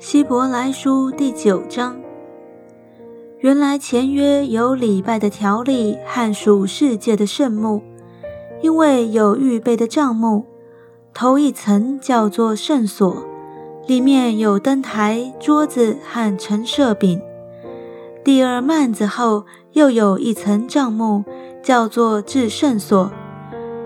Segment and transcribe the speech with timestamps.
[0.00, 1.96] 希伯来书第九章。
[3.40, 7.82] 原来前约有礼拜的条例和属世界的圣幕，
[8.62, 10.46] 因为有预备的帐幕，
[11.12, 13.24] 头一层叫做圣所，
[13.88, 17.18] 里面有灯台、桌子和陈设饼；
[18.22, 21.24] 第二幔子后又有一层帐幕，
[21.60, 23.10] 叫做至圣所，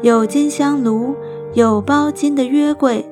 [0.03, 1.17] 有金香炉，
[1.55, 3.09] 有包金的约柜。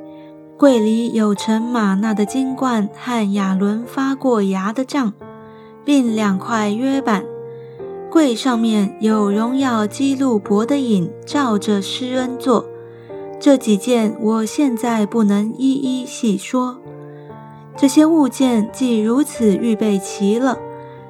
[0.61, 5.15] 柜里有盛玛纳的金冠和亚伦发过芽的杖，
[5.87, 7.25] 并两块约板。
[8.11, 12.67] 柜上面有荣耀基路伯的影照着施恩座。
[13.41, 16.79] 这几件我现在不能一一细说。
[17.75, 20.59] 这些物件既如此预备齐了，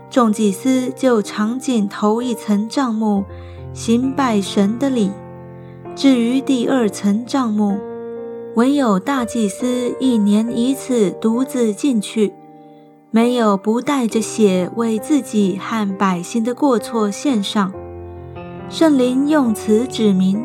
[0.09, 3.25] 众祭司就常进头一层帐幕，
[3.75, 5.11] 行拜神的礼。
[5.97, 7.77] 至于第二层帐幕，
[8.61, 12.35] 唯有大祭司一年一次独自进去，
[13.11, 17.73] 没有不带着血为自己和百姓的过错献上。
[18.69, 20.45] 圣灵用词指明，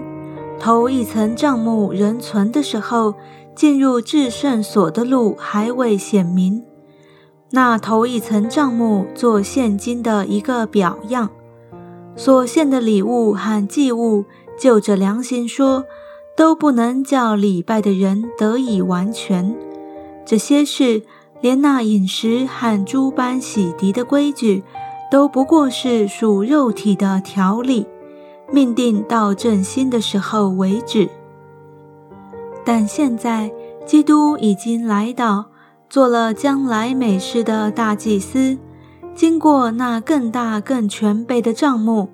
[0.57, 3.15] 头一层帐幕仍存的时候，
[3.53, 6.63] 进入至圣所的路还未显明。
[7.51, 11.29] 那头一层帐幕做现今的一个表样，
[12.15, 14.23] 所献的礼物和祭物，
[14.57, 15.83] 就着良心说。
[16.35, 19.55] 都不能叫礼拜的人得以完全。
[20.25, 21.03] 这些事，
[21.39, 24.63] 连那饮食和诸般洗涤的规矩，
[25.11, 27.85] 都不过是属肉体的条例，
[28.51, 31.07] 命定到正心的时候为止。
[32.65, 33.51] 但现在，
[33.85, 35.45] 基督已经来到，
[35.87, 38.57] 做了将来美事的大祭司，
[39.13, 42.09] 经过那更大更全备的帐幕，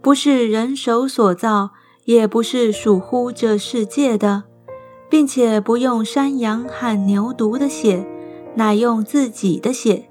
[0.00, 1.70] 不是人手所造。
[2.08, 4.44] 也不是属乎这世界的，
[5.10, 8.06] 并且不用山羊和牛犊的血，
[8.54, 10.08] 乃用自己的血，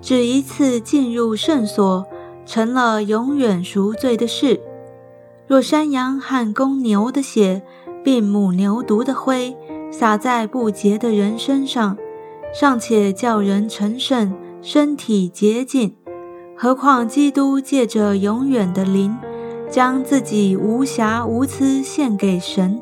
[0.00, 2.06] 只一次进入圣所，
[2.46, 4.58] 成了永远赎罪的事。
[5.46, 7.60] 若山羊和公牛的血，
[8.02, 9.54] 并母牛犊的灰，
[9.92, 11.98] 洒在不洁的人身上，
[12.54, 15.94] 尚且叫人成圣，身体洁净，
[16.56, 19.14] 何况基督借着永远的灵。
[19.70, 22.80] 将自己无瑕无疵献给神，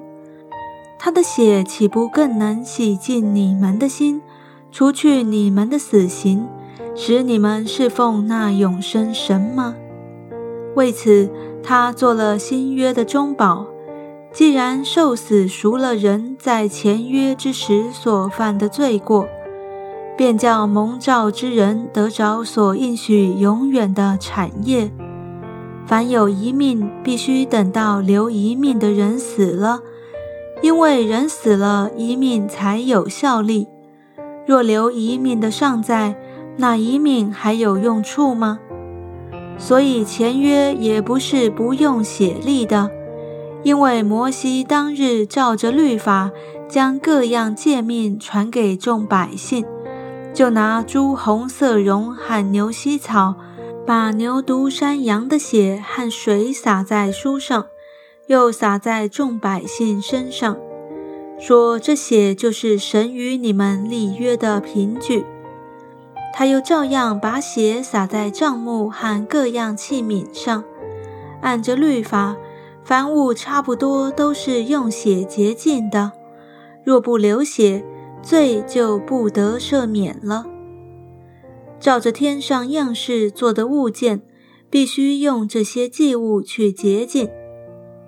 [0.99, 4.21] 他的血岂不更能洗净你们的心，
[4.71, 6.47] 除去你们的死刑，
[6.95, 9.75] 使你们侍奉那永生神吗？
[10.77, 11.31] 为此，
[11.63, 13.67] 他做了新约的中保。
[14.33, 19.29] 既然受死赎了人在前约之时所犯的罪过，
[20.17, 24.91] 便叫蒙召之人得着所应许永远的产业。
[25.87, 29.81] 凡有一命，必须等到留一命的人死了，
[30.63, 33.69] 因为人死了，一命才有效力。
[34.47, 36.17] 若留一命的尚在，
[36.57, 38.61] 那一命还有用处吗？
[39.59, 42.91] 所以前约也不是不用写立的，
[43.63, 46.31] 因为摩西当日照着律法，
[46.67, 49.65] 将各样诫命传给众百姓，
[50.33, 53.35] 就拿朱红色绒和牛膝草。
[53.87, 57.67] 把牛犊、山羊的血和水洒在书上，
[58.29, 60.57] 又洒在众百姓身上，
[61.39, 65.27] 说这血就是神与你们立约的凭据。
[66.33, 70.65] 他又照样把血洒在帐幕和各样器皿上，
[71.43, 72.35] 按着律法，
[72.83, 76.13] 凡物差不多都是用血洁净的。
[76.83, 77.85] 若不流血，
[78.23, 80.47] 罪就不得赦免了。
[81.81, 84.23] 照着天上样式做的物件，
[84.71, 87.29] 必须用这些祭物去洁净；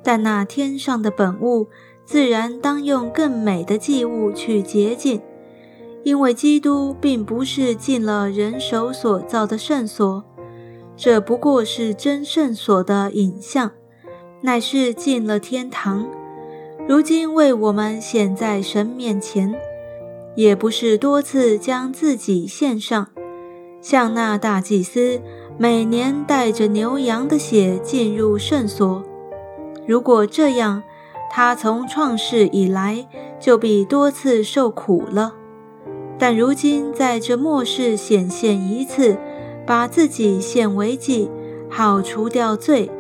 [0.03, 1.69] 但那天上的本物，
[2.05, 5.21] 自然当用更美的祭物去洁净。
[6.05, 10.25] 因为基督并不是进了人手所造的圣所，
[10.97, 13.73] 这不过是真圣所的影像，
[14.43, 16.09] 乃是进了天堂。
[16.89, 19.53] 如今为我们显在神面前，
[20.37, 23.09] 也不是多次将自己献上。
[23.89, 25.21] 像那大祭司
[25.57, 29.05] 每年带着牛羊的血进入圣所，
[29.87, 30.83] 如果这样，
[31.31, 33.07] 他从创世以来
[33.39, 35.35] 就比多次受苦了。
[36.19, 39.17] 但如今在这末世显现一次，
[39.65, 41.31] 把自己献为祭，
[41.71, 42.91] 好除掉罪，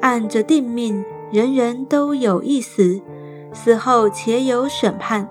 [0.00, 3.00] 按着定命，人人都有一死，
[3.52, 5.28] 死后且有审判。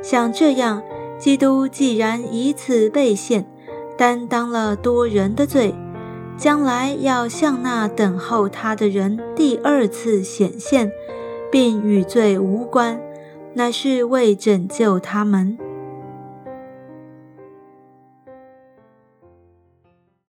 [0.00, 0.84] 像这样，
[1.18, 3.44] 基督既然一次被献。
[3.96, 5.74] 担当了多人的罪，
[6.36, 10.92] 将来要向那等候他的人第二次显现，
[11.50, 13.00] 并与罪无关，
[13.54, 15.56] 乃是为拯救他们。